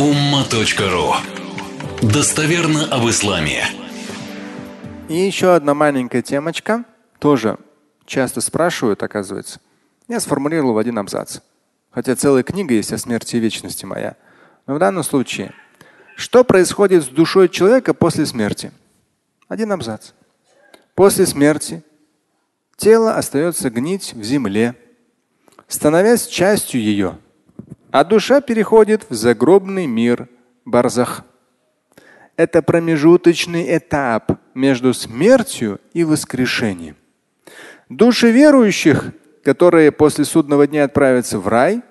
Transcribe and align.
umma.ru 0.00 1.12
Достоверно 2.00 2.86
об 2.86 3.06
исламе. 3.10 3.66
И 5.10 5.14
еще 5.14 5.54
одна 5.54 5.74
маленькая 5.74 6.22
темочка, 6.22 6.86
тоже 7.18 7.58
часто 8.06 8.40
спрашивают, 8.40 9.02
оказывается. 9.02 9.60
Я 10.08 10.20
сформулировал 10.20 10.72
в 10.72 10.78
один 10.78 10.98
абзац. 10.98 11.40
Хотя 11.90 12.16
целая 12.16 12.42
книга 12.42 12.72
есть 12.72 12.94
о 12.94 12.98
смерти 12.98 13.36
и 13.36 13.40
вечности 13.40 13.84
моя. 13.84 14.16
Но 14.66 14.76
в 14.76 14.78
данном 14.78 15.02
случае, 15.02 15.52
что 16.16 16.44
происходит 16.44 17.04
с 17.04 17.08
душой 17.08 17.50
человека 17.50 17.92
после 17.92 18.24
смерти? 18.24 18.72
Один 19.48 19.70
абзац. 19.70 20.12
После 20.94 21.26
смерти 21.26 21.84
тело 22.78 23.16
остается 23.16 23.68
гнить 23.68 24.14
в 24.14 24.22
земле, 24.22 24.76
становясь 25.68 26.26
частью 26.26 26.80
ее– 26.80 27.18
а 27.92 28.04
душа 28.04 28.40
переходит 28.40 29.06
в 29.08 29.14
загробный 29.14 29.86
мир 29.86 30.28
барзах. 30.64 31.24
Это 32.36 32.62
промежуточный 32.62 33.76
этап 33.76 34.40
между 34.54 34.94
смертью 34.94 35.80
и 35.92 36.04
воскрешением. 36.04 36.96
Души 37.88 38.30
верующих, 38.30 39.12
которые 39.42 39.92
после 39.92 40.24
судного 40.24 40.66
дня 40.66 40.84
отправятся 40.84 41.38
в 41.38 41.48
рай, 41.48 41.82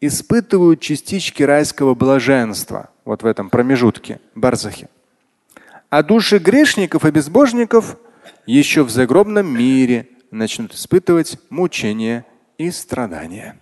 испытывают 0.00 0.80
частички 0.80 1.42
райского 1.42 1.94
блаженства 1.94 2.90
вот 3.04 3.22
в 3.22 3.26
этом 3.26 3.50
промежутке, 3.50 4.20
барзахе. 4.34 4.88
А 5.90 6.02
души 6.02 6.38
грешников 6.38 7.04
и 7.04 7.10
безбожников 7.10 7.96
еще 8.46 8.82
в 8.82 8.90
загробном 8.90 9.46
мире 9.46 10.08
начнут 10.30 10.74
испытывать 10.74 11.38
мучения 11.50 12.24
и 12.58 12.70
страдания. 12.70 13.61